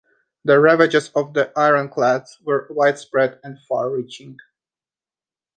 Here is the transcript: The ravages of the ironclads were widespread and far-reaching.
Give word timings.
The 0.43 0.59
ravages 0.59 1.09
of 1.13 1.35
the 1.35 1.53
ironclads 1.55 2.39
were 2.43 2.65
widespread 2.71 3.39
and 3.43 3.59
far-reaching. 3.69 4.37